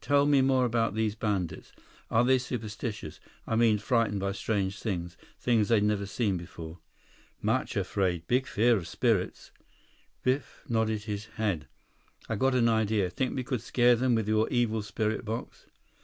[0.03, 1.71] Tell me more about these bandits.
[2.09, 3.19] Are they superstitious?
[3.45, 6.79] I mean, frightened by strange things, things they've never seen before?"
[7.39, 8.25] "Much afraid.
[8.25, 9.51] Big fear of spirits."
[10.23, 11.67] 124 Biff nodded his head.
[12.27, 13.11] "I've got an idea.
[13.11, 15.67] Think we could scare them with your Evil Spirit Box?"